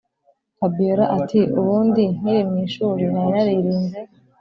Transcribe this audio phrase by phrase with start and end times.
[0.57, 3.97] fabiora ati”ubundi nkiri mu ishuri nari naririnze